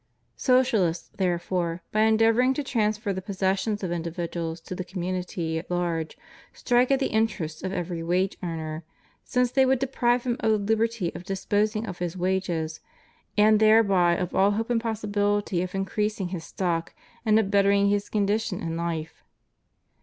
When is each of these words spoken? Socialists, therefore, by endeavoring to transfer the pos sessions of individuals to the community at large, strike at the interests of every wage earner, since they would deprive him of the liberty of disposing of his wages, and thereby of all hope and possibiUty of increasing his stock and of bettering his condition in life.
Socialists, 0.35 1.09
therefore, 1.15 1.83
by 1.91 1.99
endeavoring 2.01 2.55
to 2.55 2.63
transfer 2.63 3.13
the 3.13 3.21
pos 3.21 3.37
sessions 3.37 3.83
of 3.83 3.91
individuals 3.91 4.59
to 4.61 4.73
the 4.73 4.83
community 4.83 5.59
at 5.59 5.69
large, 5.69 6.17
strike 6.53 6.89
at 6.89 6.99
the 6.99 7.11
interests 7.13 7.61
of 7.61 7.71
every 7.71 8.01
wage 8.01 8.35
earner, 8.41 8.83
since 9.23 9.51
they 9.51 9.63
would 9.63 9.77
deprive 9.77 10.23
him 10.23 10.37
of 10.39 10.49
the 10.53 10.57
liberty 10.57 11.13
of 11.13 11.23
disposing 11.23 11.85
of 11.85 11.99
his 11.99 12.17
wages, 12.17 12.79
and 13.37 13.59
thereby 13.59 14.13
of 14.15 14.33
all 14.33 14.49
hope 14.49 14.71
and 14.71 14.81
possibiUty 14.81 15.63
of 15.63 15.75
increasing 15.75 16.29
his 16.29 16.43
stock 16.45 16.95
and 17.23 17.37
of 17.39 17.51
bettering 17.51 17.87
his 17.89 18.09
condition 18.09 18.59
in 18.59 18.75
life. 18.75 19.23